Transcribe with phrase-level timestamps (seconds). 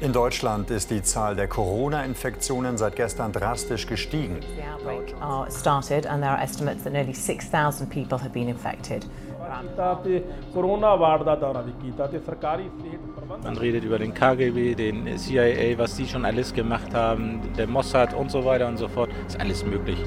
[0.00, 4.38] In Deutschland ist die Zahl der Corona-Infektionen seit gestern drastisch gestiegen.
[13.42, 18.14] Man redet über den KGB, den CIA, was sie schon alles gemacht haben, der Mossad
[18.14, 19.10] und so weiter und so fort.
[19.26, 19.98] Ist alles möglich.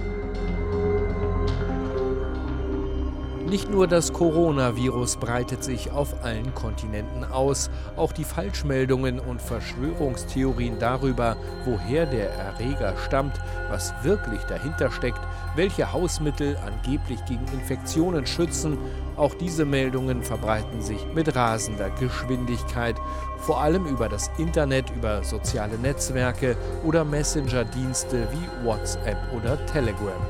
[3.52, 10.80] Nicht nur das Coronavirus breitet sich auf allen Kontinenten aus, auch die Falschmeldungen und Verschwörungstheorien
[10.80, 13.38] darüber, woher der Erreger stammt,
[13.70, 15.20] was wirklich dahinter steckt,
[15.58, 18.78] welche Hausmittel angeblich gegen Infektionen schützen,
[19.18, 22.96] auch diese Meldungen verbreiten sich mit rasender Geschwindigkeit,
[23.40, 30.22] vor allem über das Internet, über soziale Netzwerke oder Messenger-Dienste wie WhatsApp oder Telegram.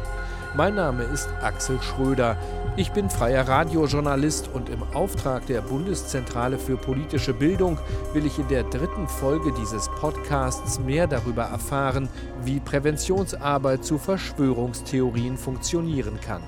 [0.54, 2.36] Mein Name ist Axel Schröder.
[2.78, 7.78] Ich bin freier Radiojournalist und im Auftrag der Bundeszentrale für politische Bildung
[8.14, 12.08] will ich in der dritten Folge dieses Podcasts mehr darüber erfahren,
[12.46, 16.42] wie Präventionsarbeit zu Verschwörungstheorien funktionieren kann.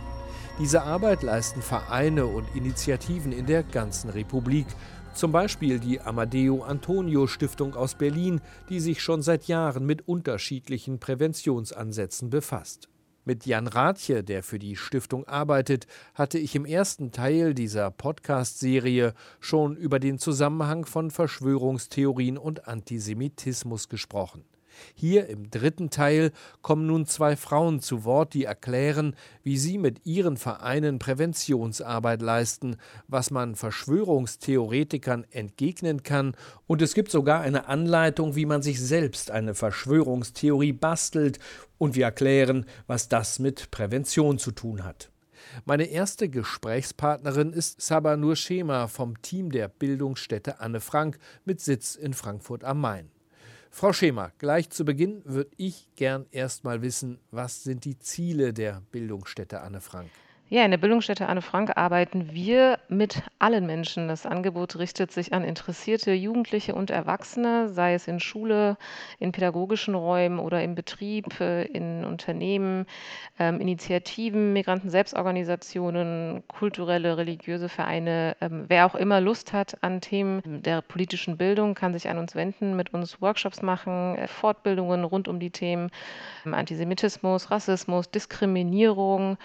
[0.59, 4.67] Diese Arbeit leisten Vereine und Initiativen in der ganzen Republik.
[5.13, 8.39] Zum Beispiel die Amadeo Antonio Stiftung aus Berlin,
[8.69, 12.87] die sich schon seit Jahren mit unterschiedlichen Präventionsansätzen befasst.
[13.25, 19.13] Mit Jan Rathje, der für die Stiftung arbeitet, hatte ich im ersten Teil dieser Podcast-Serie
[19.39, 24.43] schon über den Zusammenhang von Verschwörungstheorien und Antisemitismus gesprochen.
[24.95, 30.05] Hier im dritten Teil kommen nun zwei Frauen zu Wort, die erklären, wie sie mit
[30.05, 36.35] ihren Vereinen Präventionsarbeit leisten, was man Verschwörungstheoretikern entgegnen kann,
[36.67, 41.39] und es gibt sogar eine Anleitung, wie man sich selbst eine Verschwörungstheorie bastelt,
[41.77, 45.09] und wir erklären, was das mit Prävention zu tun hat.
[45.65, 51.95] Meine erste Gesprächspartnerin ist Saba Nur Schema vom Team der Bildungsstätte Anne Frank mit Sitz
[51.95, 53.12] in Frankfurt am Main.
[53.75, 58.53] Frau Schema, gleich zu Beginn würde ich gern erst mal wissen, was sind die Ziele
[58.53, 60.11] der Bildungsstätte Anne Frank?
[60.47, 64.07] Ja, in der Bildungsstätte Anne Frank arbeiten wir mit allen Menschen.
[64.07, 68.77] Das Angebot richtet sich an interessierte Jugendliche und Erwachsene, sei es in Schule,
[69.19, 72.85] in pädagogischen Räumen oder im Betrieb, äh, in Unternehmen,
[73.37, 78.35] ähm, Initiativen, Migranten-Selbstorganisationen, kulturelle, religiöse Vereine.
[78.41, 82.35] Ähm, wer auch immer Lust hat an Themen der politischen Bildung, kann sich an uns
[82.35, 85.91] wenden, mit uns Workshops machen, äh, Fortbildungen rund um die Themen
[86.45, 89.37] ähm, Antisemitismus, Rassismus, Diskriminierung,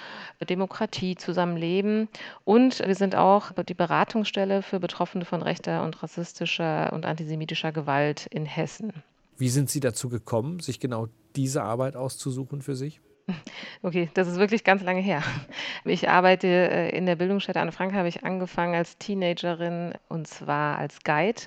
[0.48, 1.18] Demokratie.
[1.18, 2.08] Zusammenleben.
[2.44, 8.26] Und wir sind auch die Beratungsstelle für Betroffene von rechter und rassistischer und antisemitischer Gewalt
[8.26, 8.92] in Hessen.
[9.38, 13.00] Wie sind Sie dazu gekommen, sich genau diese Arbeit auszusuchen für sich?
[13.82, 15.22] Okay, das ist wirklich ganz lange her.
[15.84, 20.78] Ich arbeite äh, in der Bildungsstätte Anne Frank, habe ich angefangen als Teenagerin und zwar
[20.78, 21.42] als Guide,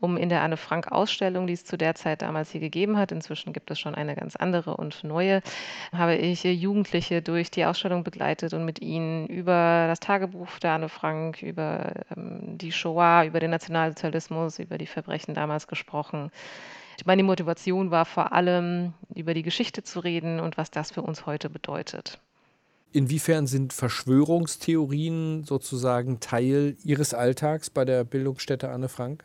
[0.00, 3.12] um in der Anne Frank Ausstellung, die es zu der Zeit damals hier gegeben hat,
[3.12, 5.42] inzwischen gibt es schon eine ganz andere und neue,
[5.92, 10.88] habe ich Jugendliche durch die Ausstellung begleitet und mit ihnen über das Tagebuch der Anne
[10.88, 16.30] Frank, über ähm, die Shoah, über den Nationalsozialismus, über die Verbrechen damals gesprochen.
[17.04, 21.26] Meine Motivation war vor allem, über die Geschichte zu reden und was das für uns
[21.26, 22.20] heute bedeutet.
[22.92, 29.24] Inwiefern sind Verschwörungstheorien sozusagen Teil Ihres Alltags bei der Bildungsstätte Anne Frank?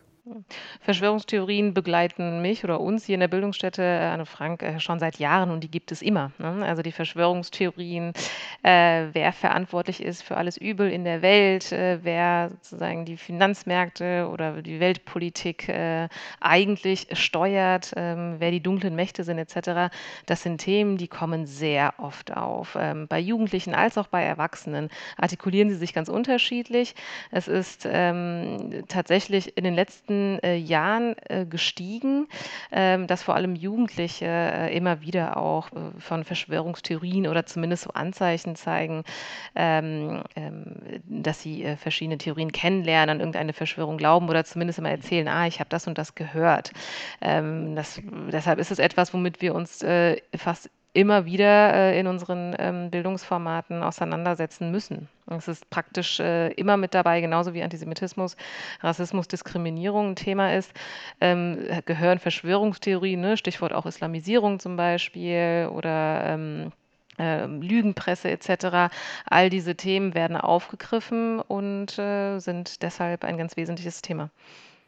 [0.81, 5.17] Verschwörungstheorien begleiten mich oder uns hier in der Bildungsstätte äh, Anne Frank äh, schon seit
[5.17, 6.31] Jahren und die gibt es immer.
[6.37, 6.63] Ne?
[6.65, 8.13] Also die Verschwörungstheorien,
[8.61, 14.29] äh, wer verantwortlich ist für alles Übel in der Welt, äh, wer sozusagen die Finanzmärkte
[14.31, 16.07] oder die Weltpolitik äh,
[16.39, 19.93] eigentlich steuert, ähm, wer die dunklen Mächte sind etc.
[20.27, 22.77] Das sind Themen, die kommen sehr oft auf.
[22.79, 26.93] Ähm, bei Jugendlichen als auch bei Erwachsenen artikulieren sie sich ganz unterschiedlich.
[27.31, 32.27] Es ist ähm, tatsächlich in den letzten letzten äh, Jahren äh, gestiegen,
[32.71, 37.91] ähm, dass vor allem Jugendliche äh, immer wieder auch äh, von Verschwörungstheorien oder zumindest so
[37.91, 39.03] Anzeichen zeigen,
[39.55, 44.91] ähm, ähm, dass sie äh, verschiedene Theorien kennenlernen, an irgendeine Verschwörung glauben oder zumindest immer
[44.91, 46.71] erzählen, ah, ich habe das und das gehört.
[47.21, 52.07] Ähm, das, deshalb ist es etwas, womit wir uns äh, fast immer wieder äh, in
[52.07, 55.07] unseren ähm, Bildungsformaten auseinandersetzen müssen.
[55.27, 58.35] Es ist praktisch äh, immer mit dabei, genauso wie Antisemitismus,
[58.81, 60.73] Rassismus, Diskriminierung ein Thema ist,
[61.21, 63.37] ähm, gehören Verschwörungstheorien, ne?
[63.37, 66.71] Stichwort auch Islamisierung zum Beispiel oder ähm,
[67.17, 68.93] äh, Lügenpresse etc.
[69.25, 74.29] All diese Themen werden aufgegriffen und äh, sind deshalb ein ganz wesentliches Thema.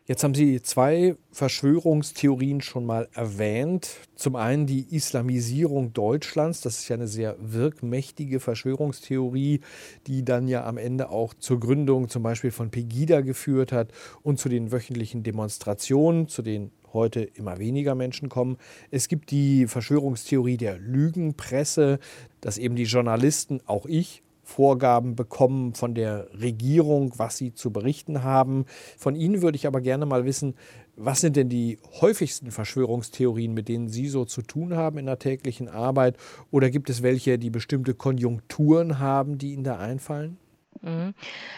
[0.06, 3.90] Jetzt haben Sie zwei Verschwörungstheorien schon mal erwähnt.
[4.18, 6.60] Zum einen die Islamisierung Deutschlands.
[6.60, 9.62] Das ist ja eine sehr wirkmächtige Verschwörungstheorie,
[10.08, 14.40] die dann ja am Ende auch zur Gründung zum Beispiel von Pegida geführt hat und
[14.40, 18.58] zu den wöchentlichen Demonstrationen, zu denen heute immer weniger Menschen kommen.
[18.92, 22.00] Es gibt die Verschwörungstheorie der Lügenpresse,
[22.42, 28.24] dass eben die Journalisten, auch ich, Vorgaben bekommen von der Regierung, was sie zu berichten
[28.24, 28.66] haben.
[28.98, 30.56] Von Ihnen würde ich aber gerne mal wissen,
[30.95, 35.18] was sind denn die häufigsten Verschwörungstheorien, mit denen Sie so zu tun haben in der
[35.18, 36.18] täglichen Arbeit?
[36.51, 40.38] Oder gibt es welche, die bestimmte Konjunkturen haben, die Ihnen da einfallen?
[40.84, 41.14] Mhm.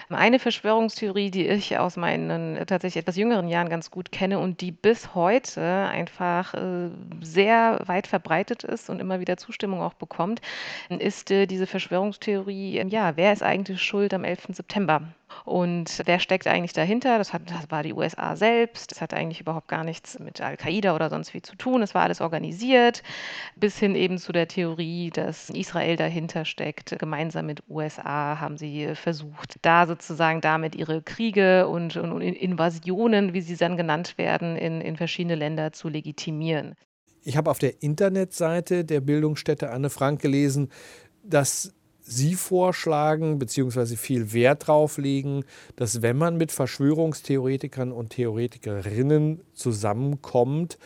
[0.10, 4.62] Eine Verschwörungstheorie, die ich aus meinen äh, tatsächlich etwas jüngeren Jahren ganz gut kenne und
[4.62, 6.92] die bis heute einfach äh,
[7.22, 10.42] sehr weit verbreitet ist und immer wieder Zustimmung auch bekommt,
[10.90, 14.50] ist äh, diese Verschwörungstheorie, ja, wer ist eigentlich schuld am 11.
[14.50, 15.02] September?
[15.44, 17.18] Und wer steckt eigentlich dahinter?
[17.18, 18.92] Das, hat, das war die USA selbst.
[18.92, 21.82] Das hatte eigentlich überhaupt gar nichts mit Al-Qaida oder sonst wie zu tun.
[21.82, 23.04] Es war alles organisiert,
[23.56, 26.98] bis hin eben zu der Theorie, dass Israel dahinter steckt.
[26.98, 33.34] Gemeinsam mit USA haben sie versucht, da sozusagen damit ihre Kriege und, und, und Invasionen,
[33.34, 36.76] wie sie dann genannt werden, in, in verschiedene Länder zu legitimieren.
[37.24, 40.70] Ich habe auf der Internetseite der Bildungsstätte Anne Frank gelesen,
[41.24, 41.74] dass
[42.08, 45.44] Sie vorschlagen, beziehungsweise viel Wert drauf legen,
[45.76, 50.78] dass wenn man mit Verschwörungstheoretikern und Theoretikerinnen zusammenkommt,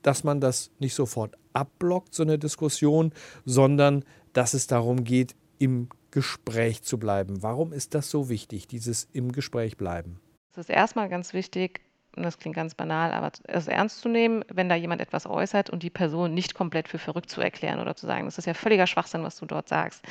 [0.00, 3.12] dass man das nicht sofort abblockt, so eine Diskussion,
[3.44, 7.42] sondern dass es darum geht, im Gespräch zu bleiben.
[7.42, 10.18] Warum ist das so wichtig, dieses im Gespräch bleiben?
[10.52, 11.82] Es ist erstmal ganz wichtig,
[12.16, 15.82] das klingt ganz banal, aber es ernst zu nehmen, wenn da jemand etwas äußert und
[15.82, 18.86] die Person nicht komplett für verrückt zu erklären oder zu sagen, das ist ja völliger
[18.86, 20.04] Schwachsinn, was du dort sagst.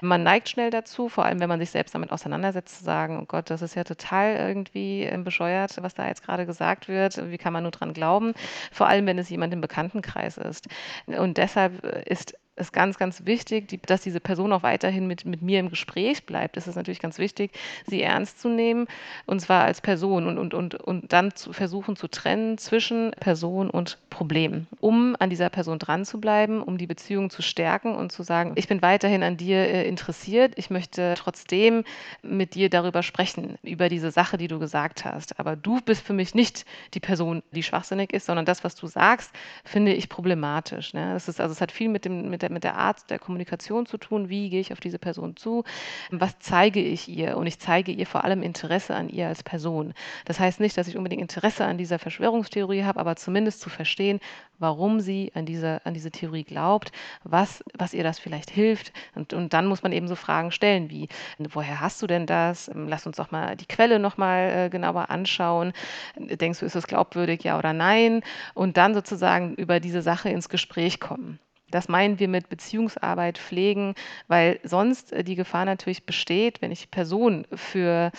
[0.00, 3.26] Man neigt schnell dazu, vor allem wenn man sich selbst damit auseinandersetzt, zu sagen, oh
[3.26, 7.38] Gott, das ist ja total irgendwie ähm, bescheuert, was da jetzt gerade gesagt wird, wie
[7.38, 8.34] kann man nur dran glauben,
[8.72, 10.68] vor allem wenn es jemand im Bekanntenkreis ist.
[11.06, 15.24] Und deshalb äh, ist ist ganz, ganz wichtig, die, dass diese Person auch weiterhin mit,
[15.24, 16.56] mit mir im Gespräch bleibt.
[16.56, 17.52] Das ist natürlich ganz wichtig,
[17.86, 18.86] sie ernst zu nehmen
[19.26, 23.70] und zwar als Person und, und, und, und dann zu versuchen zu trennen zwischen Person
[23.70, 28.12] und Problem, um an dieser Person dran zu bleiben, um die Beziehung zu stärken und
[28.12, 31.84] zu sagen, ich bin weiterhin an dir äh, interessiert, ich möchte trotzdem
[32.22, 35.38] mit dir darüber sprechen, über diese Sache, die du gesagt hast.
[35.38, 36.64] Aber du bist für mich nicht
[36.94, 39.30] die Person, die schwachsinnig ist, sondern das, was du sagst,
[39.64, 40.94] finde ich problematisch.
[40.94, 41.12] Ne?
[41.12, 43.18] Das ist, also es hat viel mit, dem, mit der der, mit der Art der
[43.18, 44.28] Kommunikation zu tun.
[44.28, 45.64] Wie gehe ich auf diese Person zu?
[46.10, 47.36] Was zeige ich ihr?
[47.36, 49.94] Und ich zeige ihr vor allem Interesse an ihr als Person.
[50.24, 54.20] Das heißt nicht, dass ich unbedingt Interesse an dieser Verschwörungstheorie habe, aber zumindest zu verstehen,
[54.58, 56.90] warum sie an diese, an diese Theorie glaubt,
[57.22, 58.92] was, was ihr das vielleicht hilft.
[59.14, 61.08] Und, und dann muss man eben so Fragen stellen wie,
[61.38, 62.70] woher hast du denn das?
[62.74, 65.72] Lass uns doch mal die Quelle nochmal äh, genauer anschauen.
[66.16, 68.22] Denkst du, ist es glaubwürdig, ja oder nein?
[68.54, 71.38] Und dann sozusagen über diese Sache ins Gespräch kommen.
[71.70, 73.94] Das meinen wir mit Beziehungsarbeit pflegen,
[74.26, 78.10] weil sonst äh, die Gefahr natürlich besteht, wenn ich Person für,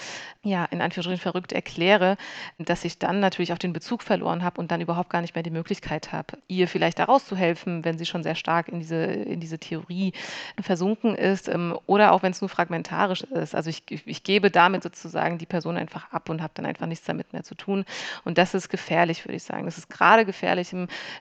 [0.44, 2.18] ja, in Anführungsstrichen verrückt erkläre,
[2.58, 5.44] dass ich dann natürlich auch den Bezug verloren habe und dann überhaupt gar nicht mehr
[5.44, 8.98] die Möglichkeit habe, ihr vielleicht daraus zu helfen, wenn sie schon sehr stark in diese,
[9.04, 10.14] in diese Theorie
[10.62, 13.56] versunken ist ähm, oder auch wenn es nur fragmentarisch ist.
[13.56, 17.06] Also ich, ich gebe damit sozusagen die Person einfach ab und habe dann einfach nichts
[17.06, 17.86] damit mehr zu tun.
[18.26, 19.66] Und das ist gefährlich, würde ich sagen.
[19.66, 20.74] Das ist gerade gefährlich,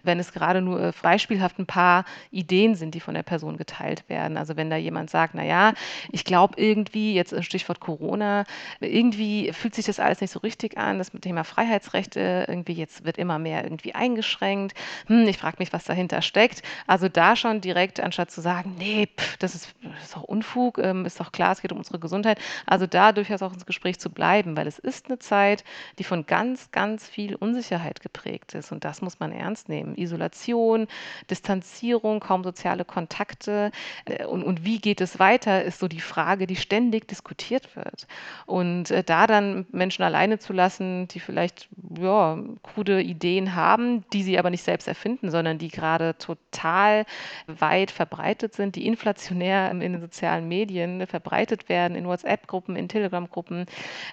[0.02, 4.08] wenn es gerade nur äh, beispielhaft ein paar Ideen sind, die von der Person geteilt
[4.08, 4.36] werden.
[4.36, 5.74] Also wenn da jemand sagt, naja,
[6.10, 8.44] ich glaube irgendwie, jetzt Stichwort Corona,
[8.80, 13.18] irgendwie fühlt sich das alles nicht so richtig an, das Thema Freiheitsrechte irgendwie jetzt wird
[13.18, 14.74] immer mehr irgendwie eingeschränkt.
[15.06, 16.62] Hm, ich frage mich, was dahinter steckt.
[16.86, 20.78] Also da schon direkt, anstatt zu sagen, nee, pff, das, ist, das ist doch Unfug,
[20.78, 22.38] ähm, ist doch klar, es geht um unsere Gesundheit.
[22.66, 25.64] Also da durchaus auch ins Gespräch zu bleiben, weil es ist eine Zeit,
[25.98, 28.72] die von ganz, ganz viel Unsicherheit geprägt ist.
[28.72, 29.96] Und das muss man ernst nehmen.
[29.96, 30.86] Isolation,
[31.30, 33.70] Distanzierung, Ernährung, kaum soziale Kontakte.
[34.06, 38.06] Äh, und, und wie geht es weiter, ist so die Frage, die ständig diskutiert wird.
[38.46, 44.22] Und äh, da dann Menschen alleine zu lassen, die vielleicht ja, krude Ideen haben, die
[44.22, 47.04] sie aber nicht selbst erfinden, sondern die gerade total
[47.46, 53.66] weit verbreitet sind, die inflationär in den sozialen Medien verbreitet werden, in WhatsApp-Gruppen, in Telegram-Gruppen,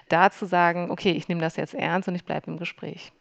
[0.08, 3.12] da zu sagen, okay, ich nehme das jetzt ernst und ich bleibe im Gespräch.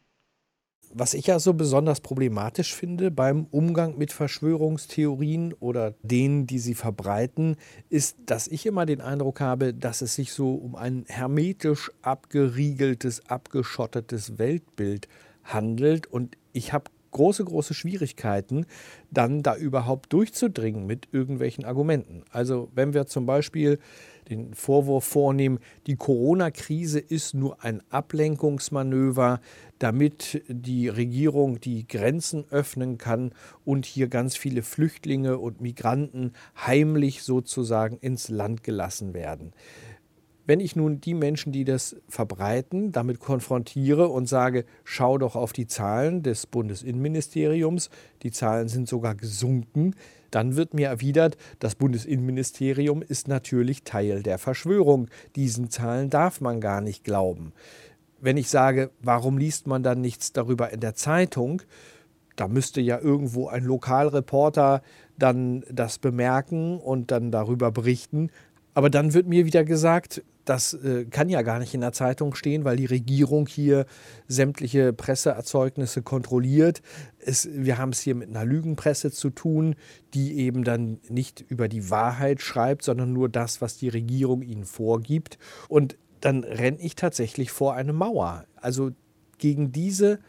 [0.98, 6.74] Was ich ja so besonders problematisch finde beim Umgang mit Verschwörungstheorien oder denen, die sie
[6.74, 7.58] verbreiten,
[7.90, 13.30] ist, dass ich immer den Eindruck habe, dass es sich so um ein hermetisch abgeriegeltes,
[13.30, 15.10] abgeschottetes Weltbild
[15.44, 16.08] handelt.
[16.08, 18.66] Und ich habe große, große Schwierigkeiten,
[19.12, 22.24] dann da überhaupt durchzudringen mit irgendwelchen Argumenten.
[22.30, 23.80] Also wenn wir zum Beispiel
[24.30, 29.40] den Vorwurf vornehmen, die Corona-Krise ist nur ein Ablenkungsmanöver,
[29.80, 33.32] damit die Regierung die Grenzen öffnen kann
[33.64, 36.34] und hier ganz viele Flüchtlinge und Migranten
[36.66, 39.54] heimlich sozusagen ins Land gelassen werden.
[40.48, 45.54] Wenn ich nun die Menschen, die das verbreiten, damit konfrontiere und sage, schau doch auf
[45.54, 47.90] die Zahlen des Bundesinnenministeriums,
[48.22, 49.96] die Zahlen sind sogar gesunken,
[50.36, 55.08] dann wird mir erwidert, das Bundesinnenministerium ist natürlich Teil der Verschwörung.
[55.38, 57.54] Diesen Zahlen darf man gar nicht glauben.
[58.20, 61.62] Wenn ich sage, warum liest man dann nichts darüber in der Zeitung,
[62.36, 64.82] da müsste ja irgendwo ein Lokalreporter
[65.18, 68.30] dann das bemerken und dann darüber berichten.
[68.74, 72.36] Aber dann wird mir wieder gesagt, das äh, kann ja gar nicht in der Zeitung
[72.36, 73.86] stehen, weil die Regierung hier
[74.28, 76.82] sämtliche Presseerzeugnisse kontrolliert.
[77.20, 79.76] Es, wir haben es hier mit einer Lügenpresse zu tun,
[80.14, 84.66] die eben dann nicht über die Wahrheit schreibt, sondern nur das, was die Regierung ihnen
[84.66, 85.38] vorgibt.
[85.68, 88.46] Und dann renne ich tatsächlich vor eine Mauer.
[88.56, 88.92] Also
[89.38, 90.20] gegen diese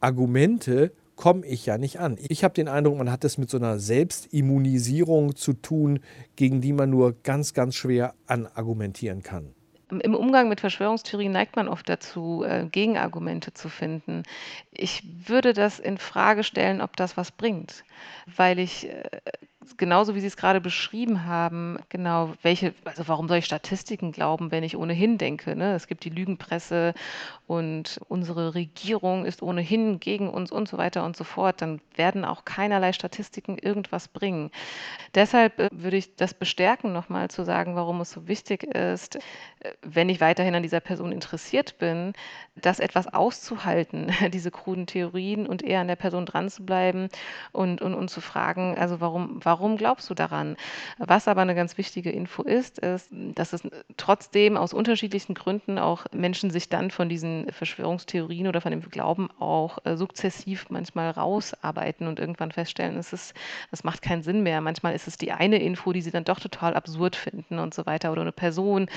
[0.00, 2.16] Argumente komme ich ja nicht an.
[2.18, 6.00] Ich habe den Eindruck, man hat es mit so einer Selbstimmunisierung zu tun,
[6.34, 9.54] gegen die man nur ganz, ganz schwer anargumentieren kann.
[9.90, 14.22] Im Umgang mit Verschwörungstheorien neigt man oft dazu, äh, Gegenargumente zu finden.
[14.70, 17.84] Ich würde das in Frage stellen, ob das was bringt,
[18.26, 19.02] weil ich äh,
[19.76, 24.50] genauso wie Sie es gerade beschrieben haben, genau, welche, also warum soll ich Statistiken glauben,
[24.50, 25.74] wenn ich ohnehin denke, ne?
[25.74, 26.94] Es gibt die Lügenpresse
[27.46, 32.24] und unsere Regierung ist ohnehin gegen uns und so weiter und so fort, dann werden
[32.24, 34.50] auch keinerlei Statistiken irgendwas bringen.
[35.14, 39.72] Deshalb äh, würde ich das bestärken, nochmal zu sagen, warum es so wichtig ist, äh,
[39.82, 42.12] wenn ich weiterhin an dieser Person interessiert bin,
[42.56, 47.08] das etwas auszuhalten, diese kruden Theorien und eher an der Person dran zu bleiben
[47.52, 50.56] und, und, und zu fragen, also warum, warum glaubst du daran?
[50.98, 53.62] Was aber eine ganz wichtige Info ist, ist, dass es
[53.96, 59.28] trotzdem aus unterschiedlichsten Gründen auch Menschen sich dann von diesen Verschwörungstheorien oder von dem Glauben
[59.38, 63.34] auch äh, sukzessiv manchmal rausarbeiten und irgendwann feststellen, es ist,
[63.70, 64.60] das macht keinen Sinn mehr.
[64.60, 67.86] Manchmal ist es die eine Info, die sie dann doch total absurd finden und so
[67.86, 68.88] weiter oder eine Person,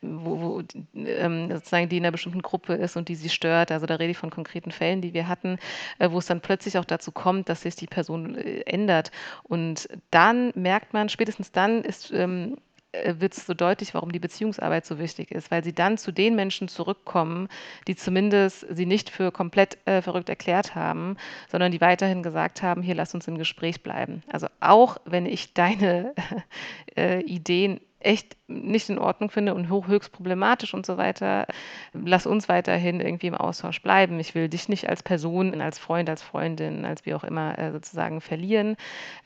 [0.00, 0.62] wo, wo
[0.94, 3.72] ähm, sozusagen die in einer bestimmten Gruppe ist und die sie stört.
[3.72, 5.58] Also da rede ich von konkreten Fällen, die wir hatten,
[5.98, 9.10] äh, wo es dann plötzlich auch dazu kommt, dass sich die Person äh, ändert.
[9.42, 12.56] Und dann merkt man, spätestens dann ähm,
[12.92, 16.12] äh, wird es so deutlich, warum die Beziehungsarbeit so wichtig ist, weil sie dann zu
[16.12, 17.48] den Menschen zurückkommen,
[17.86, 21.16] die zumindest sie nicht für komplett äh, verrückt erklärt haben,
[21.48, 24.22] sondern die weiterhin gesagt haben, hier lass uns im Gespräch bleiben.
[24.28, 26.14] Also auch wenn ich deine
[26.96, 31.46] äh, Ideen echt nicht in Ordnung finde und höchst problematisch und so weiter,
[31.92, 34.18] lass uns weiterhin irgendwie im Austausch bleiben.
[34.18, 37.72] Ich will dich nicht als Person, als Freund, als Freundin, als wie auch immer äh,
[37.72, 38.76] sozusagen verlieren.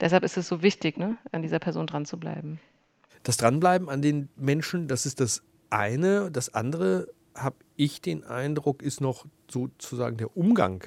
[0.00, 2.60] Deshalb ist es so wichtig, ne, an dieser Person dran zu bleiben.
[3.22, 6.30] Das Dranbleiben an den Menschen, das ist das eine.
[6.30, 10.84] Das andere, habe ich den Eindruck, ist noch sozusagen der Umgang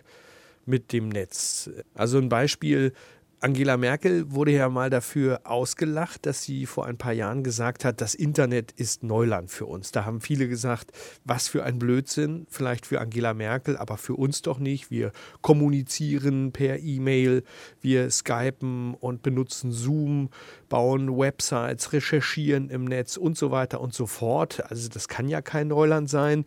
[0.66, 1.70] mit dem Netz.
[1.94, 2.94] Also ein Beispiel,
[3.40, 8.02] Angela Merkel wurde ja mal dafür ausgelacht, dass sie vor ein paar Jahren gesagt hat,
[8.02, 9.92] das Internet ist Neuland für uns.
[9.92, 10.92] Da haben viele gesagt,
[11.24, 14.90] was für ein Blödsinn, vielleicht für Angela Merkel, aber für uns doch nicht.
[14.90, 17.44] Wir kommunizieren per E-Mail,
[17.80, 20.30] wir skypen und benutzen Zoom,
[20.70, 24.64] bauen Websites, recherchieren im Netz und so weiter und so fort.
[24.70, 26.46] Also das kann ja kein Neuland sein.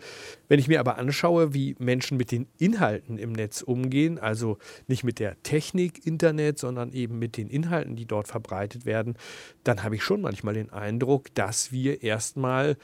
[0.49, 5.05] Wenn ich mir aber anschaue, wie Menschen mit den Inhalten im Netz umgehen, also nicht
[5.05, 9.15] mit der Technik Internet, sondern eben mit den Inhalten, die dort verbreitet werden,
[9.65, 12.77] dann habe ich schon manchmal den Eindruck, dass wir erstmal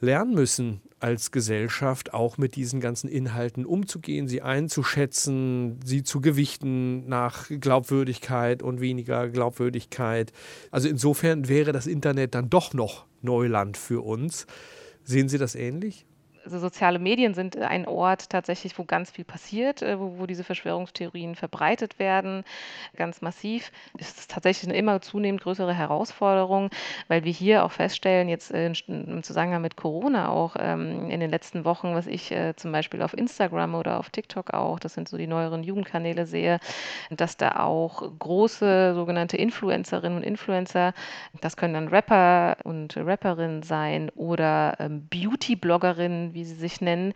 [0.00, 7.06] lernen müssen, als Gesellschaft auch mit diesen ganzen Inhalten umzugehen, sie einzuschätzen, sie zu gewichten
[7.08, 10.32] nach Glaubwürdigkeit und weniger Glaubwürdigkeit.
[10.70, 14.46] Also insofern wäre das Internet dann doch noch Neuland für uns.
[15.04, 16.06] Sehen Sie das ähnlich?
[16.46, 20.44] Also soziale Medien sind ein Ort tatsächlich, wo ganz viel passiert, äh, wo, wo diese
[20.44, 22.44] Verschwörungstheorien verbreitet werden,
[22.94, 23.72] ganz massiv.
[23.98, 26.70] Das ist tatsächlich eine immer zunehmend größere Herausforderung,
[27.08, 31.30] weil wir hier auch feststellen, jetzt äh, im Zusammenhang mit Corona auch ähm, in den
[31.30, 35.08] letzten Wochen, was ich äh, zum Beispiel auf Instagram oder auf TikTok auch, das sind
[35.08, 36.60] so die neueren Jugendkanäle sehe,
[37.10, 40.94] dass da auch große sogenannte Influencerinnen und Influencer,
[41.40, 47.14] das können dann Rapper und Rapperinnen sein oder ähm, Beauty-Bloggerinnen, wie sie sich nennen,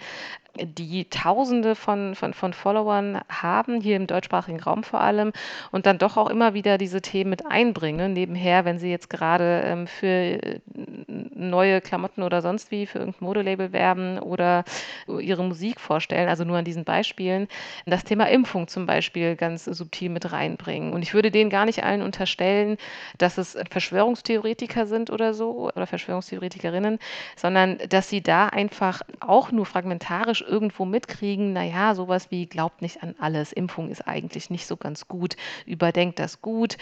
[0.58, 5.32] die Tausende von, von, von Followern haben, hier im deutschsprachigen Raum vor allem,
[5.70, 7.98] und dann doch auch immer wieder diese Themen mit einbringen.
[7.98, 8.08] Ne?
[8.08, 10.60] Nebenher, wenn sie jetzt gerade ähm, für äh,
[11.06, 14.64] neue Klamotten oder sonst wie für irgendein Modelabel werben oder
[15.06, 17.48] ihre Musik vorstellen, also nur an diesen Beispielen,
[17.86, 20.92] das Thema Impfung zum Beispiel ganz subtil mit reinbringen.
[20.92, 22.76] Und ich würde denen gar nicht allen unterstellen,
[23.18, 26.98] dass es Verschwörungstheoretiker sind oder so oder Verschwörungstheoretikerinnen,
[27.36, 33.02] sondern dass sie da einfach auch nur fragmentarisch irgendwo mitkriegen, naja, sowas wie glaubt nicht
[33.02, 35.36] an alles, Impfung ist eigentlich nicht so ganz gut,
[35.66, 36.76] überdenkt das gut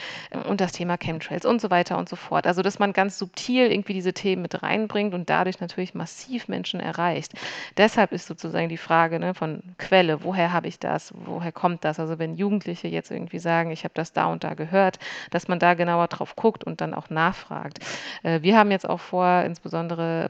[0.49, 2.47] und das Thema Chemtrails und so weiter und so fort.
[2.47, 6.81] Also dass man ganz subtil irgendwie diese Themen mit reinbringt und dadurch natürlich massiv Menschen
[6.81, 7.33] erreicht.
[7.77, 12.01] Deshalb ist sozusagen die Frage ne, von Quelle, woher habe ich das, woher kommt das?
[12.01, 14.99] Also wenn Jugendliche jetzt irgendwie sagen, ich habe das da und da gehört,
[15.31, 17.79] dass man da genauer drauf guckt und dann auch nachfragt.
[18.23, 20.29] Äh, wir haben jetzt auch vor, insbesondere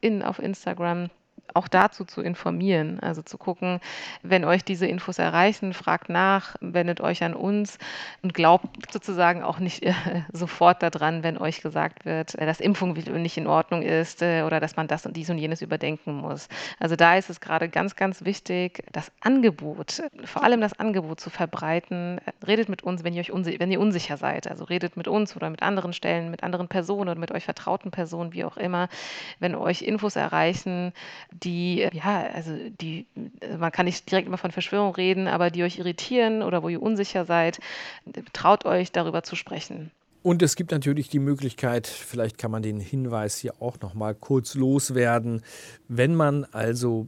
[0.00, 1.10] in, auf Instagram,
[1.54, 3.00] auch dazu zu informieren.
[3.00, 3.80] Also zu gucken,
[4.22, 7.78] wenn euch diese Infos erreichen, fragt nach, wendet euch an uns
[8.22, 9.94] und glaubt sozusagen auch nicht äh,
[10.32, 14.60] sofort daran, wenn euch gesagt wird, äh, dass Impfung nicht in Ordnung ist äh, oder
[14.60, 16.48] dass man das und dies und jenes überdenken muss.
[16.78, 21.30] Also da ist es gerade ganz, ganz wichtig, das Angebot, vor allem das Angebot zu
[21.30, 22.20] verbreiten.
[22.46, 24.48] Redet mit uns, wenn ihr euch unsicher, wenn ihr unsicher seid.
[24.48, 27.90] Also redet mit uns oder mit anderen Stellen, mit anderen Personen oder mit euch vertrauten
[27.90, 28.88] Personen, wie auch immer.
[29.38, 30.92] Wenn euch Infos erreichen,
[31.32, 33.06] die, ja, also die,
[33.58, 36.82] man kann nicht direkt immer von Verschwörung reden, aber die euch irritieren oder wo ihr
[36.82, 37.60] unsicher seid,
[38.32, 39.90] traut euch darüber zu sprechen.
[40.22, 44.14] Und es gibt natürlich die Möglichkeit, vielleicht kann man den Hinweis hier auch noch mal
[44.14, 45.42] kurz loswerden,
[45.86, 47.06] wenn man also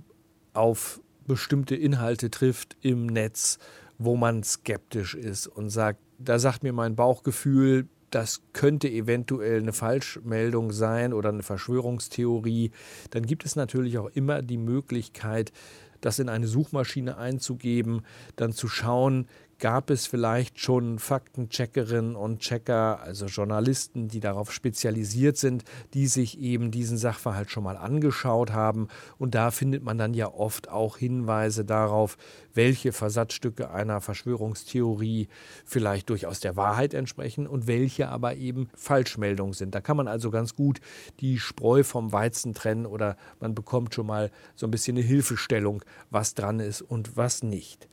[0.53, 3.59] auf bestimmte Inhalte trifft im Netz,
[3.99, 9.73] wo man skeptisch ist und sagt, da sagt mir mein Bauchgefühl, das könnte eventuell eine
[9.73, 12.73] Falschmeldung sein oder eine Verschwörungstheorie,
[13.11, 15.53] dann gibt es natürlich auch immer die Möglichkeit,
[16.01, 18.03] das in eine Suchmaschine einzugeben,
[18.37, 19.27] dann zu schauen,
[19.61, 25.65] gab es vielleicht schon Faktencheckerinnen und Checker, also Journalisten, die darauf spezialisiert sind,
[25.95, 28.89] die sich eben diesen Sachverhalt schon mal angeschaut haben.
[29.19, 32.17] Und da findet man dann ja oft auch Hinweise darauf,
[32.55, 35.29] welche Versatzstücke einer Verschwörungstheorie
[35.65, 39.75] vielleicht durchaus der Wahrheit entsprechen und welche aber eben Falschmeldungen sind.
[39.75, 40.81] Da kann man also ganz gut
[41.21, 45.85] die Spreu vom Weizen trennen oder man bekommt schon mal so ein bisschen eine Hilfestellung,
[46.11, 47.89] was dran ist und was nicht.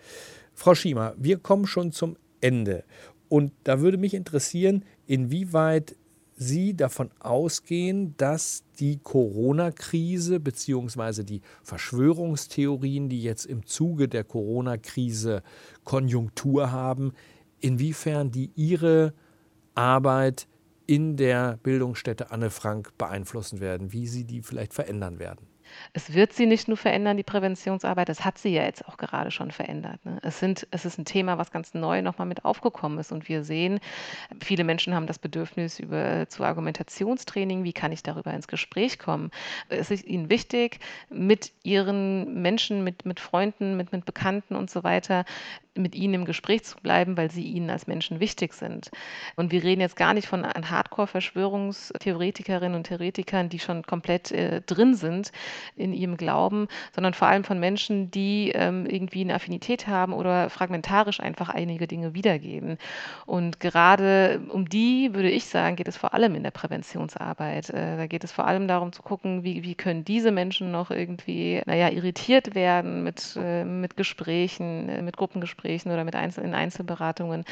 [0.57, 2.83] Frau Schiemer, wir kommen schon zum Ende.
[3.29, 5.95] Und da würde mich interessieren, inwieweit
[6.35, 11.23] Sie davon ausgehen, dass die Corona-Krise bzw.
[11.23, 15.43] die Verschwörungstheorien, die jetzt im Zuge der Corona-Krise
[15.83, 17.13] Konjunktur haben,
[17.59, 19.13] inwiefern die Ihre
[19.75, 20.47] Arbeit
[20.87, 25.45] in der Bildungsstätte Anne Frank beeinflussen werden, wie Sie die vielleicht verändern werden.
[25.93, 29.31] Es wird sie nicht nur verändern, die Präventionsarbeit, das hat sie ja jetzt auch gerade
[29.31, 30.03] schon verändert.
[30.05, 30.19] Ne?
[30.21, 33.11] Es, sind, es ist ein Thema, was ganz neu nochmal mit aufgekommen ist.
[33.11, 33.79] Und wir sehen,
[34.41, 39.31] viele Menschen haben das Bedürfnis über, zu Argumentationstraining, wie kann ich darüber ins Gespräch kommen.
[39.69, 44.83] Es ist ihnen wichtig, mit ihren Menschen, mit, mit Freunden, mit, mit Bekannten und so
[44.83, 45.25] weiter
[45.77, 48.91] mit ihnen im Gespräch zu bleiben, weil sie ihnen als Menschen wichtig sind.
[49.35, 54.95] Und wir reden jetzt gar nicht von Hardcore-Verschwörungstheoretikerinnen und Theoretikern, die schon komplett äh, drin
[54.95, 55.31] sind
[55.75, 60.49] in ihrem Glauben, sondern vor allem von Menschen, die ähm, irgendwie eine Affinität haben oder
[60.49, 62.77] fragmentarisch einfach einige Dinge wiedergeben.
[63.25, 67.69] Und gerade um die, würde ich sagen, geht es vor allem in der Präventionsarbeit.
[67.71, 70.91] Äh, da geht es vor allem darum zu gucken, wie, wie können diese Menschen noch
[70.91, 76.43] irgendwie, naja, irritiert werden mit, äh, mit Gesprächen, äh, mit Gruppengesprächen Gesprächen oder mit Einzel
[76.43, 77.43] in Einzelberatungen.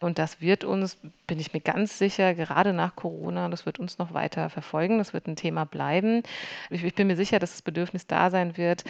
[0.00, 3.98] Und das wird uns, bin ich mir ganz sicher, gerade nach Corona, das wird uns
[3.98, 4.98] noch weiter verfolgen.
[4.98, 6.22] Das wird ein Thema bleiben.
[6.70, 8.84] Ich, ich bin mir sicher, dass Bedürfnis da sein wird,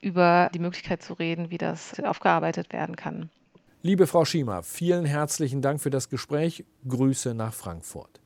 [0.00, 3.30] über die Möglichkeit zu reden, wie das aufgearbeitet werden kann.
[3.82, 6.64] Liebe Frau Schiemer, vielen herzlichen Dank für das Gespräch.
[6.86, 8.22] Grüße nach Frankfurt.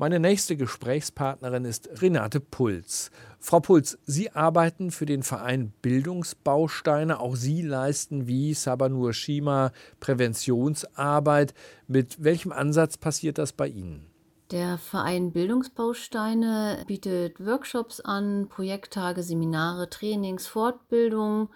[0.00, 3.10] Meine nächste Gesprächspartnerin ist Renate Puls.
[3.38, 7.20] Frau Puls, Sie arbeiten für den Verein Bildungsbausteine.
[7.20, 11.52] Auch Sie leisten wie Sabanur Shima Präventionsarbeit.
[11.86, 14.09] Mit welchem Ansatz passiert das bei Ihnen?
[14.50, 21.48] Der Verein Bildungsbausteine bietet Workshops an, Projekttage, Seminare, Trainings, Fortbildungen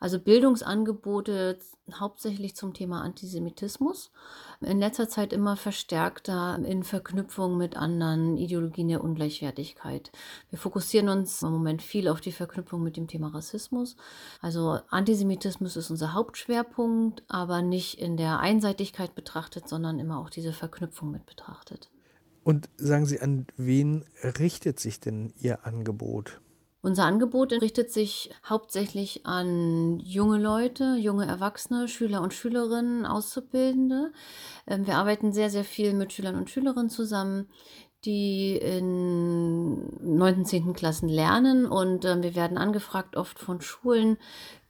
[0.00, 1.58] also Bildungsangebote
[1.92, 4.10] hauptsächlich zum Thema Antisemitismus.
[4.60, 10.10] In letzter Zeit immer verstärkter in Verknüpfung mit anderen Ideologien der Ungleichwertigkeit.
[10.48, 13.96] Wir fokussieren uns im Moment viel auf die Verknüpfung mit dem Thema Rassismus.
[14.40, 20.54] Also Antisemitismus ist unser Hauptschwerpunkt, aber nicht in der Einseitigkeit betrachtet, sondern immer auch diese
[20.54, 21.90] Verknüpfung mit betrachtet.
[22.42, 26.40] Und sagen Sie, an wen richtet sich denn Ihr Angebot?
[26.82, 34.12] Unser Angebot richtet sich hauptsächlich an junge Leute, junge Erwachsene, Schüler und Schülerinnen, Auszubildende.
[34.66, 37.48] Ähm, wir arbeiten sehr, sehr viel mit Schülern und Schülerinnen zusammen,
[38.06, 40.46] die in 9.
[40.46, 40.72] 10.
[40.72, 44.16] Klassen lernen und ähm, wir werden angefragt oft von Schulen,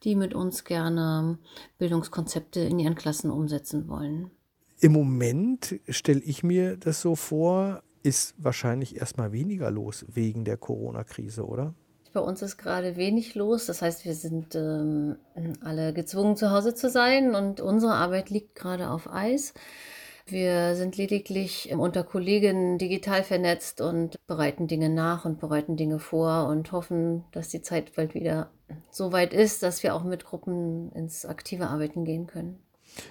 [0.03, 1.39] die mit uns gerne
[1.79, 4.33] Bildungskonzepte in ihren Klassen umsetzen wollen.
[4.81, 10.57] Im Moment stelle ich mir das so vor, ist wahrscheinlich erstmal weniger los wegen der
[10.57, 11.75] Corona-Krise, oder?
[12.15, 13.67] Bei uns ist gerade wenig los.
[13.67, 15.17] Das heißt, wir sind ähm,
[15.61, 19.53] alle gezwungen, zu Hause zu sein und unsere Arbeit liegt gerade auf Eis.
[20.27, 26.47] Wir sind lediglich unter Kolleginnen digital vernetzt und bereiten Dinge nach und bereiten Dinge vor
[26.49, 28.51] und hoffen, dass die Zeit bald wieder
[28.91, 32.61] so weit ist, dass wir auch mit Gruppen ins aktive Arbeiten gehen können.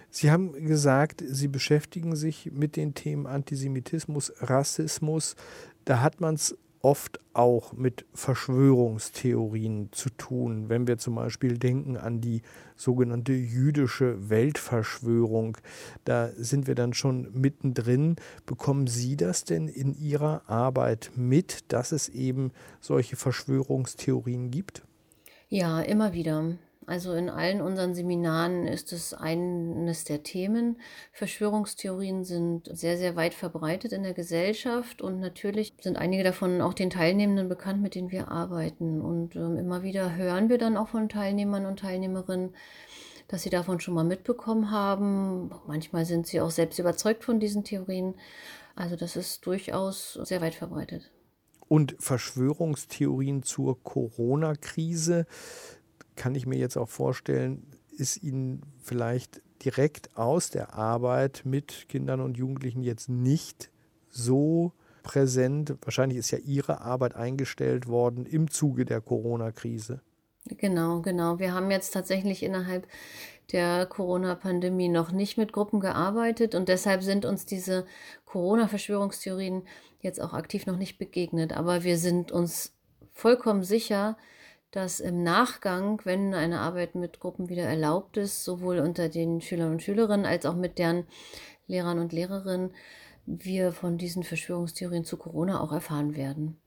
[0.09, 5.35] Sie haben gesagt, Sie beschäftigen sich mit den Themen Antisemitismus, Rassismus.
[5.85, 10.69] Da hat man es oft auch mit Verschwörungstheorien zu tun.
[10.69, 12.41] Wenn wir zum Beispiel denken an die
[12.75, 15.57] sogenannte jüdische Weltverschwörung,
[16.05, 18.15] da sind wir dann schon mittendrin.
[18.45, 24.83] Bekommen Sie das denn in Ihrer Arbeit mit, dass es eben solche Verschwörungstheorien gibt?
[25.49, 26.57] Ja, immer wieder.
[26.89, 30.80] Also in allen unseren Seminaren ist es eines der Themen.
[31.12, 36.73] Verschwörungstheorien sind sehr, sehr weit verbreitet in der Gesellschaft und natürlich sind einige davon auch
[36.73, 39.02] den Teilnehmenden bekannt, mit denen wir arbeiten.
[39.02, 42.56] Und ähm, immer wieder hören wir dann auch von Teilnehmern und Teilnehmerinnen,
[43.28, 45.52] dass sie davon schon mal mitbekommen haben.
[45.67, 48.15] Manchmal sind sie auch selbst überzeugt von diesen Theorien.
[48.75, 51.12] Also das ist durchaus sehr weit verbreitet.
[51.67, 55.28] Und Verschwörungstheorien zur Corona-Krise
[56.19, 57.65] kann ich mir jetzt auch vorstellen,
[57.97, 63.71] ist Ihnen vielleicht direkt aus der Arbeit mit Kindern und Jugendlichen jetzt nicht
[64.10, 65.75] so präsent.
[65.82, 70.01] Wahrscheinlich ist ja Ihre Arbeit eingestellt worden im Zuge der Corona-Krise.
[70.45, 71.39] Genau, genau.
[71.39, 72.86] Wir haben jetzt tatsächlich innerhalb
[73.53, 77.86] der Corona-Pandemie noch nicht mit Gruppen gearbeitet und deshalb sind uns diese
[78.25, 79.63] Corona-Verschwörungstheorien
[80.01, 81.53] jetzt auch aktiv noch nicht begegnet.
[81.53, 82.73] Aber wir sind uns
[83.12, 84.17] vollkommen sicher,
[84.71, 89.71] dass im Nachgang, wenn eine Arbeit mit Gruppen wieder erlaubt ist, sowohl unter den Schülern
[89.71, 91.05] und Schülerinnen als auch mit deren
[91.67, 92.71] Lehrern und Lehrerinnen,
[93.25, 96.60] wir von diesen Verschwörungstheorien zu Corona auch erfahren werden.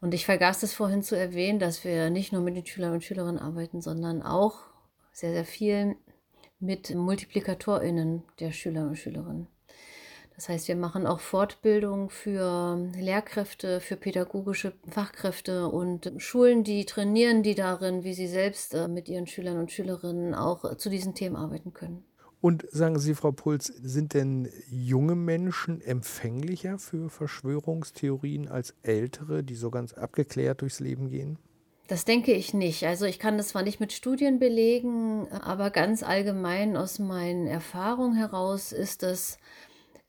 [0.00, 3.04] Und ich vergaß es vorhin zu erwähnen, dass wir nicht nur mit den Schülern und
[3.04, 4.58] Schülerinnen arbeiten, sondern auch
[5.12, 5.96] sehr, sehr viel
[6.58, 9.46] mit MultiplikatorInnen der Schüler und Schülerinnen.
[10.36, 17.44] Das heißt, wir machen auch Fortbildung für Lehrkräfte, für pädagogische Fachkräfte und Schulen, die trainieren
[17.44, 21.36] die darin, wie sie selbst äh, mit ihren Schülern und Schülerinnen auch zu diesen Themen
[21.36, 22.04] arbeiten können.
[22.40, 29.54] Und sagen Sie, Frau Puls, sind denn junge Menschen empfänglicher für Verschwörungstheorien als ältere, die
[29.54, 31.38] so ganz abgeklärt durchs Leben gehen?
[31.86, 32.84] Das denke ich nicht.
[32.84, 38.14] Also ich kann das zwar nicht mit Studien belegen, aber ganz allgemein aus meinen Erfahrungen
[38.14, 39.38] heraus ist das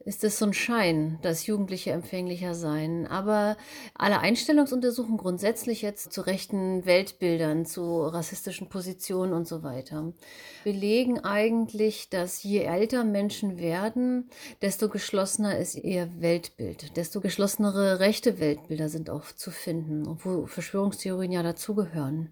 [0.06, 3.08] ist es so ein Schein, dass Jugendliche empfänglicher seien.
[3.08, 3.58] Aber
[3.96, 10.14] alle Einstellungsuntersuchungen grundsätzlich jetzt zu rechten Weltbildern, zu rassistischen Positionen und so weiter,
[10.64, 14.30] belegen eigentlich, dass je älter Menschen werden,
[14.62, 21.32] desto geschlossener ist ihr Weltbild, desto geschlossenere rechte Weltbilder sind auch zu finden, wo Verschwörungstheorien
[21.32, 22.30] ja dazugehören.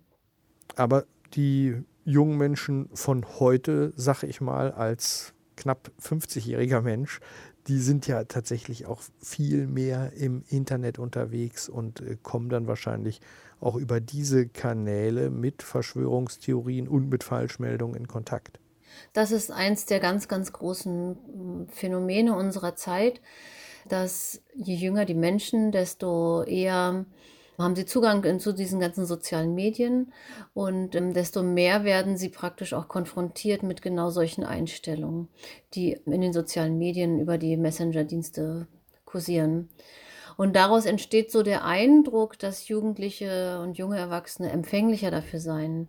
[0.75, 7.19] Aber die jungen Menschen von heute, sag ich mal, als knapp 50-jähriger Mensch,
[7.67, 13.21] die sind ja tatsächlich auch viel mehr im Internet unterwegs und äh, kommen dann wahrscheinlich
[13.59, 18.59] auch über diese Kanäle mit Verschwörungstheorien und mit Falschmeldungen in Kontakt.
[19.13, 23.21] Das ist eins der ganz, ganz großen hm, Phänomene unserer Zeit,
[23.87, 27.05] dass je jünger die Menschen, desto eher
[27.57, 30.11] haben sie Zugang zu diesen ganzen sozialen Medien
[30.53, 35.27] und ähm, desto mehr werden sie praktisch auch konfrontiert mit genau solchen Einstellungen,
[35.73, 38.67] die in den sozialen Medien über die Messenger-Dienste
[39.05, 39.69] kursieren.
[40.35, 45.87] Und daraus entsteht so der Eindruck, dass Jugendliche und junge Erwachsene empfänglicher dafür seien.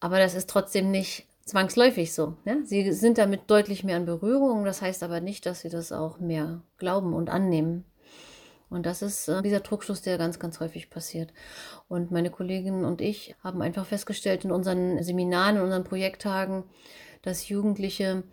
[0.00, 2.36] Aber das ist trotzdem nicht zwangsläufig so.
[2.44, 2.62] Ne?
[2.64, 4.64] Sie sind damit deutlich mehr in Berührung.
[4.64, 7.84] Das heißt aber nicht, dass sie das auch mehr glauben und annehmen.
[8.72, 11.32] Und das ist äh, dieser Druckschluss, der ganz, ganz häufig passiert.
[11.88, 16.64] Und meine Kolleginnen und ich haben einfach festgestellt in unseren Seminaren, in unseren Projekttagen,
[17.20, 18.24] dass Jugendliche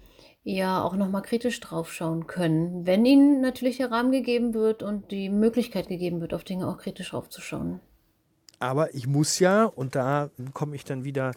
[0.46, 5.30] eher auch nochmal kritisch draufschauen können, wenn ihnen natürlich der Rahmen gegeben wird und die
[5.30, 7.82] Möglichkeit gegeben wird, auf Dinge auch kritisch draufzuschauen.
[8.60, 11.34] Aber ich muss ja, und da komme ich dann wieder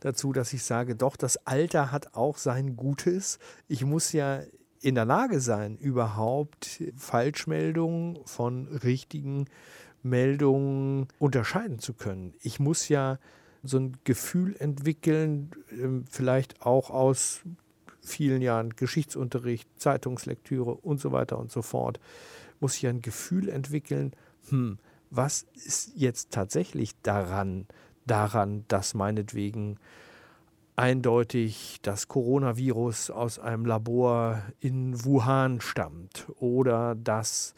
[0.00, 3.38] dazu, dass ich sage, doch, das Alter hat auch sein Gutes.
[3.68, 4.40] Ich muss ja
[4.86, 9.46] in der Lage sein, überhaupt Falschmeldungen von richtigen
[10.04, 12.34] Meldungen unterscheiden zu können.
[12.40, 13.18] Ich muss ja
[13.64, 17.40] so ein Gefühl entwickeln, ähm, vielleicht auch aus
[18.00, 21.98] vielen Jahren Geschichtsunterricht, Zeitungslektüre und so weiter und so fort,
[22.60, 24.12] muss ich ein Gefühl entwickeln,
[24.50, 24.78] hm,
[25.10, 27.66] was ist jetzt tatsächlich daran,
[28.06, 29.80] daran, dass meinetwegen
[30.76, 37.54] eindeutig das Coronavirus aus einem Labor in Wuhan stammt oder dass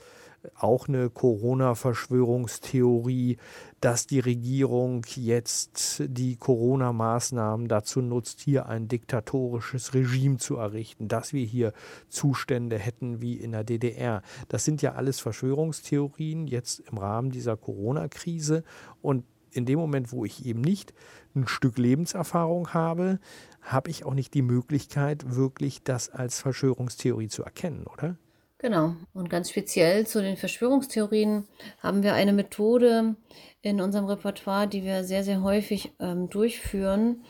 [0.54, 3.38] auch eine Corona-Verschwörungstheorie,
[3.80, 11.32] dass die Regierung jetzt die Corona-Maßnahmen dazu nutzt, hier ein diktatorisches Regime zu errichten, dass
[11.32, 11.72] wir hier
[12.08, 14.22] Zustände hätten wie in der DDR.
[14.48, 18.62] Das sind ja alles Verschwörungstheorien jetzt im Rahmen dieser Corona-Krise
[19.02, 20.92] und in dem Moment, wo ich eben nicht
[21.34, 23.18] ein Stück Lebenserfahrung habe,
[23.62, 28.16] habe ich auch nicht die Möglichkeit, wirklich das als Verschwörungstheorie zu erkennen, oder?
[28.58, 28.96] Genau.
[29.14, 31.46] Und ganz speziell zu den Verschwörungstheorien
[31.80, 33.14] haben wir eine Methode
[33.62, 37.22] in unserem Repertoire, die wir sehr, sehr häufig ähm, durchführen.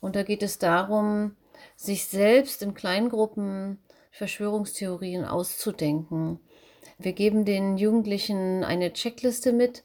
[0.00, 1.36] Und da geht es darum,
[1.76, 3.78] sich selbst in Kleingruppen
[4.10, 6.40] Verschwörungstheorien auszudenken.
[6.98, 9.82] Wir geben den Jugendlichen eine Checkliste mit,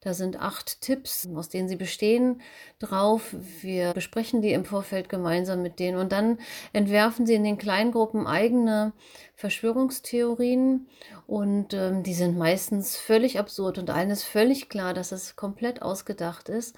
[0.00, 2.40] da sind acht Tipps, aus denen sie bestehen,
[2.78, 3.34] drauf.
[3.60, 6.38] Wir besprechen die im Vorfeld gemeinsam mit denen und dann
[6.72, 8.92] entwerfen sie in den Kleingruppen eigene
[9.36, 10.86] Verschwörungstheorien
[11.26, 15.82] und ähm, die sind meistens völlig absurd und allen ist völlig klar, dass es komplett
[15.82, 16.74] ausgedacht ist.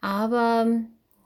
[0.00, 0.66] Aber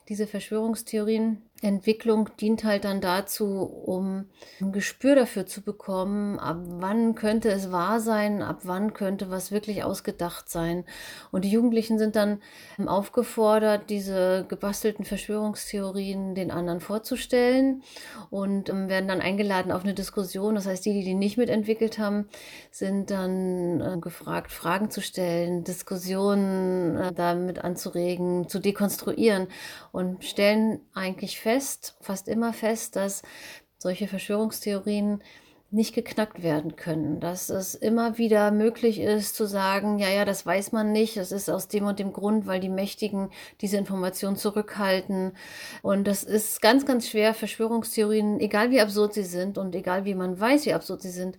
[0.09, 4.27] diese Verschwörungstheorien Entwicklung dient halt dann dazu, um
[4.61, 9.51] ein Gespür dafür zu bekommen, ab wann könnte es wahr sein, ab wann könnte was
[9.51, 10.85] wirklich ausgedacht sein.
[11.33, 12.41] Und die Jugendlichen sind dann
[12.85, 17.83] aufgefordert, diese gebastelten Verschwörungstheorien den anderen vorzustellen
[18.31, 20.55] und ähm, werden dann eingeladen auf eine Diskussion.
[20.55, 22.29] Das heißt, die, die die nicht mitentwickelt haben,
[22.71, 29.47] sind dann äh, gefragt, Fragen zu stellen, Diskussionen äh, damit anzuregen, zu dekonstruieren
[29.93, 31.56] und stellen eigentlich fest,
[32.01, 33.23] fast immer fest, dass
[33.79, 35.23] solche Verschwörungstheorien
[35.71, 40.47] nicht geknackt werden können, dass es immer wieder möglich ist zu sagen, ja, ja, das
[40.47, 44.37] weiß man nicht, das ist aus dem und dem Grund, weil die Mächtigen diese Information
[44.37, 45.33] zurückhalten.
[45.83, 50.15] Und das ist ganz, ganz schwer, Verschwörungstheorien, egal wie absurd sie sind und egal wie
[50.15, 51.37] man weiß, wie absurd sie sind,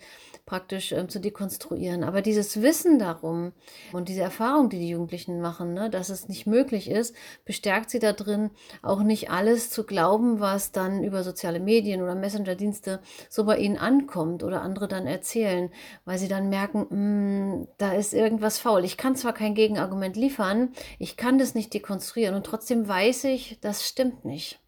[0.47, 2.03] praktisch ähm, zu dekonstruieren.
[2.03, 3.51] Aber dieses Wissen darum
[3.91, 7.13] und diese Erfahrung, die die Jugendlichen machen, ne, dass es nicht möglich ist,
[7.45, 8.49] bestärkt sie da drin,
[8.81, 13.77] auch nicht alles zu glauben, was dann über soziale Medien oder Messenger-Dienste so bei ihnen
[13.77, 15.69] ankommt oder andere dann erzählen,
[16.05, 18.85] weil sie dann merken, mh, hm, da ist irgendwas faul.
[18.85, 23.59] Ich kann zwar kein Gegenargument liefern, ich kann das nicht dekonstruieren und trotzdem weiß ich,
[23.59, 24.59] das stimmt nicht.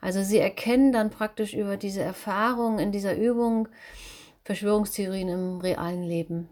[0.00, 3.68] Also sie erkennen dann praktisch über diese Erfahrung in dieser Übung,
[4.48, 6.48] Verschwörungstheorien im realen Leben.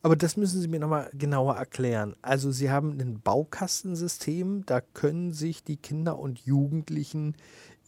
[0.00, 2.16] Aber das müssen Sie mir nochmal genauer erklären.
[2.22, 7.36] Also Sie haben ein Baukastensystem, da können sich die Kinder und Jugendlichen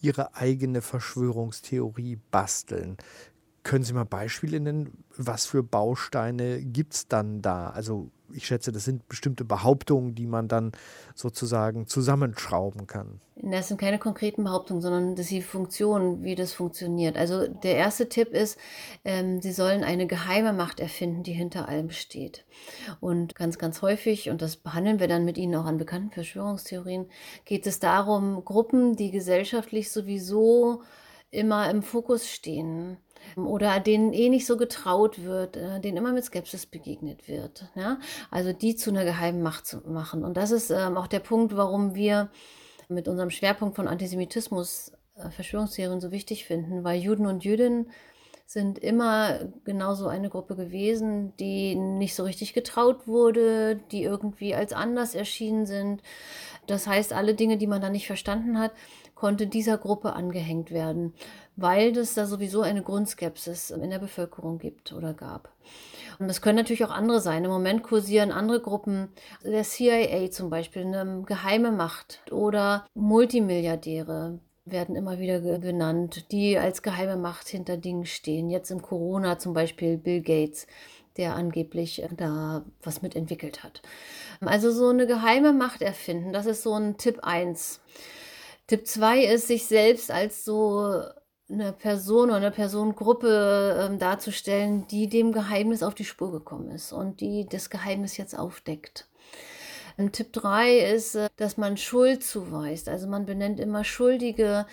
[0.02, 2.98] ihre eigene Verschwörungstheorie basteln.
[3.66, 5.04] Können Sie mal Beispiele nennen?
[5.16, 7.70] Was für Bausteine gibt es dann da?
[7.70, 10.70] Also ich schätze, das sind bestimmte Behauptungen, die man dann
[11.16, 13.20] sozusagen zusammenschrauben kann.
[13.34, 17.16] Das sind keine konkreten Behauptungen, sondern das ist die Funktion, wie das funktioniert.
[17.16, 18.56] Also der erste Tipp ist,
[19.04, 22.44] ähm, Sie sollen eine geheime Macht erfinden, die hinter allem steht.
[23.00, 27.06] Und ganz, ganz häufig, und das behandeln wir dann mit Ihnen auch an bekannten Verschwörungstheorien,
[27.44, 30.84] geht es darum, Gruppen, die gesellschaftlich sowieso
[31.32, 32.98] immer im Fokus stehen,
[33.34, 37.68] oder denen eh nicht so getraut wird, äh, denen immer mit Skepsis begegnet wird.
[37.74, 37.98] Ja?
[38.30, 40.24] Also die zu einer geheimen Macht zu machen.
[40.24, 42.30] Und das ist ähm, auch der Punkt, warum wir
[42.88, 47.90] mit unserem Schwerpunkt von Antisemitismus äh, Verschwörungstheorien so wichtig finden, weil Juden und Jüdinnen
[48.46, 54.72] sind immer genauso eine Gruppe gewesen, die nicht so richtig getraut wurde, die irgendwie als
[54.72, 56.00] anders erschienen sind.
[56.68, 58.70] Das heißt, alle Dinge, die man da nicht verstanden hat,
[59.16, 61.14] konnte dieser Gruppe angehängt werden,
[61.56, 65.50] weil es da sowieso eine Grundskepsis in der Bevölkerung gibt oder gab.
[66.18, 67.44] Und das können natürlich auch andere sein.
[67.44, 69.08] Im Moment kursieren andere Gruppen,
[69.42, 76.82] der CIA zum Beispiel, eine geheime Macht oder Multimilliardäre werden immer wieder genannt, die als
[76.82, 78.50] geheime Macht hinter Dingen stehen.
[78.50, 80.66] Jetzt im Corona zum Beispiel Bill Gates,
[81.16, 83.80] der angeblich da was mitentwickelt hat.
[84.40, 87.80] Also so eine geheime Macht erfinden, das ist so ein Tipp 1.
[88.66, 91.00] Tipp 2 ist, sich selbst als so
[91.48, 96.92] eine Person oder eine Personengruppe ähm, darzustellen, die dem Geheimnis auf die Spur gekommen ist
[96.92, 99.08] und die das Geheimnis jetzt aufdeckt.
[99.96, 102.88] Und Tipp 3 ist, äh, dass man Schuld zuweist.
[102.88, 104.66] Also man benennt immer Schuldige,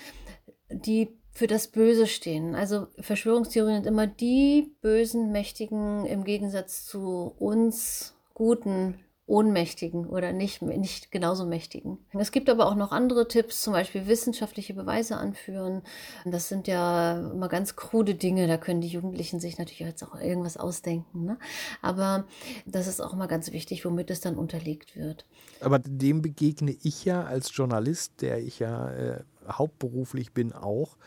[0.70, 2.56] die für das Böse stehen.
[2.56, 10.62] Also Verschwörungstheorien sind immer die bösen Mächtigen im Gegensatz zu uns guten Ohnmächtigen oder nicht,
[10.62, 11.98] nicht genauso Mächtigen.
[12.12, 15.82] Es gibt aber auch noch andere Tipps, zum Beispiel wissenschaftliche Beweise anführen.
[16.26, 20.20] Das sind ja immer ganz krude Dinge, da können die Jugendlichen sich natürlich jetzt auch
[20.20, 21.24] irgendwas ausdenken.
[21.24, 21.40] Ne?
[21.82, 22.26] Aber
[22.66, 25.26] das ist auch immer ganz wichtig, womit es dann unterlegt wird.
[25.62, 30.98] Aber dem begegne ich ja als Journalist, der ich ja äh, hauptberuflich bin, auch.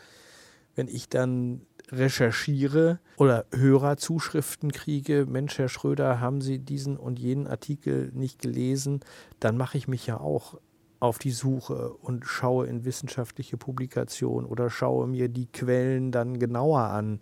[0.73, 7.47] Wenn ich dann recherchiere oder Hörerzuschriften kriege, Mensch, Herr Schröder, haben Sie diesen und jenen
[7.47, 9.01] Artikel nicht gelesen,
[9.39, 10.59] dann mache ich mich ja auch
[10.99, 16.81] auf die Suche und schaue in wissenschaftliche Publikationen oder schaue mir die Quellen dann genauer
[16.81, 17.19] an,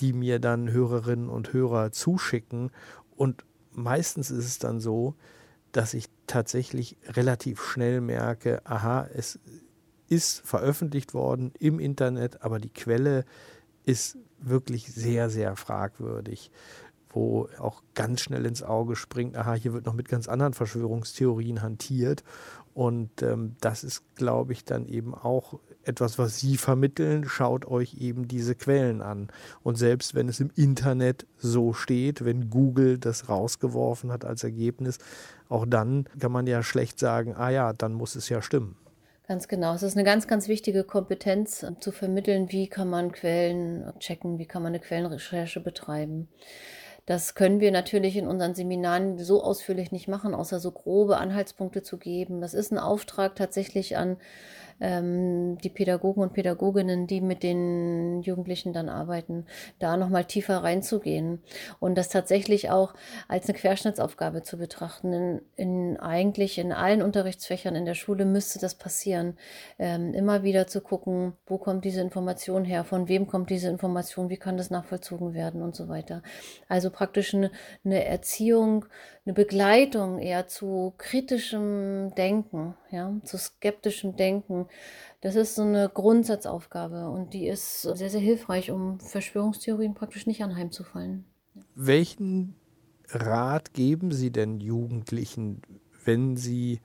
[0.00, 2.70] die mir dann Hörerinnen und Hörer zuschicken.
[3.16, 5.14] Und meistens ist es dann so,
[5.72, 9.38] dass ich tatsächlich relativ schnell merke, aha, es
[10.08, 13.24] ist veröffentlicht worden im Internet, aber die Quelle
[13.84, 16.50] ist wirklich sehr, sehr fragwürdig,
[17.10, 21.62] wo auch ganz schnell ins Auge springt, aha, hier wird noch mit ganz anderen Verschwörungstheorien
[21.62, 22.22] hantiert.
[22.72, 27.28] Und ähm, das ist, glaube ich, dann eben auch etwas, was Sie vermitteln.
[27.28, 29.28] Schaut euch eben diese Quellen an.
[29.62, 34.98] Und selbst wenn es im Internet so steht, wenn Google das rausgeworfen hat als Ergebnis,
[35.48, 38.76] auch dann kann man ja schlecht sagen, ah ja, dann muss es ja stimmen.
[39.30, 39.74] Ganz genau.
[39.74, 44.40] Es ist eine ganz, ganz wichtige Kompetenz äh, zu vermitteln, wie kann man Quellen checken,
[44.40, 46.26] wie kann man eine Quellenrecherche betreiben.
[47.10, 51.82] Das können wir natürlich in unseren Seminaren so ausführlich nicht machen, außer so grobe Anhaltspunkte
[51.82, 52.40] zu geben.
[52.40, 54.16] Das ist ein Auftrag tatsächlich an
[54.80, 59.46] ähm, die Pädagogen und Pädagoginnen, die mit den Jugendlichen dann arbeiten,
[59.78, 61.42] da nochmal tiefer reinzugehen
[61.78, 62.94] und das tatsächlich auch
[63.28, 65.12] als eine Querschnittsaufgabe zu betrachten.
[65.12, 69.36] In, in eigentlich in allen Unterrichtsfächern in der Schule müsste das passieren.
[69.78, 74.30] Ähm, immer wieder zu gucken, wo kommt diese Information her, von wem kommt diese Information,
[74.30, 76.22] wie kann das nachvollzogen werden und so weiter.
[76.68, 77.50] Also praktisch eine,
[77.82, 78.84] eine Erziehung,
[79.24, 84.66] eine Begleitung eher zu kritischem Denken, ja, zu skeptischem Denken.
[85.22, 90.42] Das ist so eine Grundsatzaufgabe und die ist sehr, sehr hilfreich, um Verschwörungstheorien praktisch nicht
[90.42, 91.24] anheimzufallen.
[91.74, 92.54] Welchen
[93.08, 95.62] Rat geben Sie denn Jugendlichen,
[96.04, 96.80] wenn sie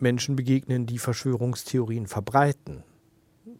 [0.00, 2.82] Menschen begegnen, die Verschwörungstheorien verbreiten?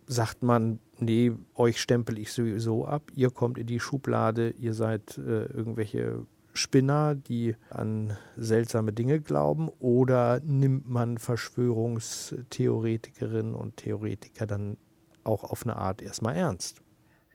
[0.07, 5.17] Sagt man, nee, euch stempel ich sowieso ab, ihr kommt in die Schublade, ihr seid
[5.19, 14.77] äh, irgendwelche Spinner, die an seltsame Dinge glauben, oder nimmt man Verschwörungstheoretikerinnen und Theoretiker dann
[15.25, 16.83] auch auf eine Art erstmal ernst?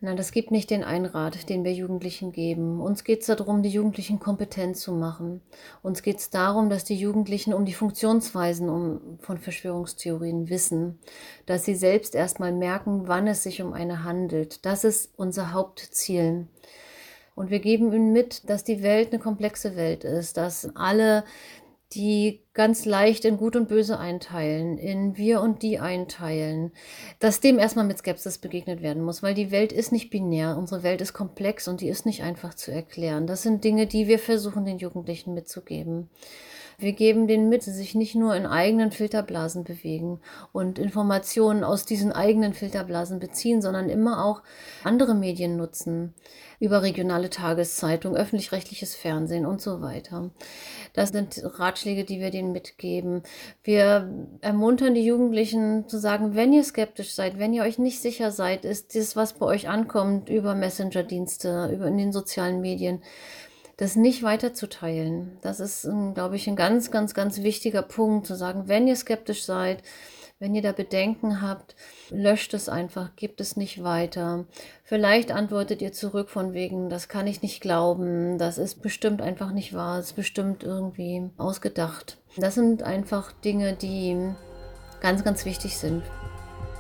[0.05, 2.81] Nein, das gibt nicht den Einrat, den wir Jugendlichen geben.
[2.81, 5.39] Uns geht es darum, die Jugendlichen kompetent zu machen.
[5.81, 10.99] Uns geht es darum, dass die Jugendlichen um die Funktionsweisen von Verschwörungstheorien wissen,
[11.45, 14.65] dass sie selbst erstmal merken, wann es sich um eine handelt.
[14.65, 16.47] Das ist unser Hauptziel.
[17.33, 21.23] Und wir geben ihnen mit, dass die Welt eine komplexe Welt ist, dass alle
[21.95, 26.71] die ganz leicht in Gut und Böse einteilen, in wir und die einteilen,
[27.19, 30.83] dass dem erstmal mit Skepsis begegnet werden muss, weil die Welt ist nicht binär, unsere
[30.83, 33.27] Welt ist komplex und die ist nicht einfach zu erklären.
[33.27, 36.09] Das sind Dinge, die wir versuchen den Jugendlichen mitzugeben.
[36.77, 40.19] Wir geben denen mit, sich nicht nur in eigenen Filterblasen bewegen
[40.51, 44.43] und Informationen aus diesen eigenen Filterblasen beziehen, sondern immer auch
[44.83, 46.13] andere Medien nutzen,
[46.59, 50.31] überregionale Tageszeitungen, öffentlich-rechtliches Fernsehen und so weiter.
[50.93, 53.23] Das sind Ratschläge, die wir denen mitgeben.
[53.63, 54.09] Wir
[54.41, 58.65] ermuntern die Jugendlichen zu sagen, wenn ihr skeptisch seid, wenn ihr euch nicht sicher seid,
[58.65, 63.01] ist das, was bei euch ankommt, über Messenger-Dienste, über in den sozialen Medien,
[63.77, 65.37] das nicht weiterzuteilen.
[65.41, 68.95] Das ist, ähm, glaube ich, ein ganz, ganz, ganz wichtiger Punkt, zu sagen, wenn ihr
[68.95, 69.83] skeptisch seid,
[70.39, 71.75] wenn ihr da Bedenken habt,
[72.09, 74.45] löscht es einfach, gebt es nicht weiter.
[74.83, 79.51] Vielleicht antwortet ihr zurück von wegen, das kann ich nicht glauben, das ist bestimmt einfach
[79.51, 82.17] nicht wahr, das ist bestimmt irgendwie ausgedacht.
[82.35, 84.17] Das sind einfach Dinge, die
[84.99, 86.03] ganz, ganz wichtig sind.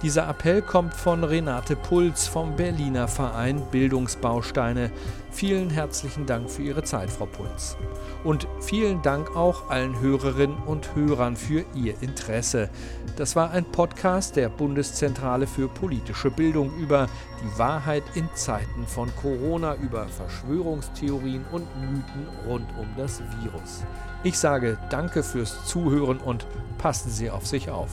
[0.03, 4.91] Dieser Appell kommt von Renate Puls vom Berliner Verein Bildungsbausteine.
[5.31, 7.77] Vielen herzlichen Dank für Ihre Zeit, Frau Puls.
[8.25, 12.69] Und vielen Dank auch allen Hörerinnen und Hörern für Ihr Interesse.
[13.15, 17.07] Das war ein Podcast der Bundeszentrale für politische Bildung über
[17.41, 23.83] die Wahrheit in Zeiten von Corona, über Verschwörungstheorien und Mythen rund um das Virus.
[24.23, 26.45] Ich sage danke fürs Zuhören und
[26.77, 27.89] passen Sie auf sich auf.